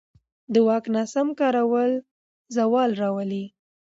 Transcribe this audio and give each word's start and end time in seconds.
د 0.53 0.55
واک 0.67 0.85
ناسم 0.95 1.27
کارول 1.39 1.91
زوال 2.55 2.89
راولي 3.01 3.45